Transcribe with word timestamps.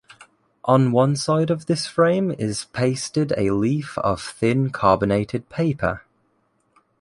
On 0.65 0.91
one 0.91 1.15
side 1.15 1.51
of 1.51 1.67
this 1.67 1.85
frame 1.85 2.31
is 2.31 2.65
pasted 2.65 3.33
a 3.37 3.51
leaf 3.51 3.99
of 3.99 4.19
thin 4.19 4.71
carbonated 4.71 5.47
paper. 5.47 6.01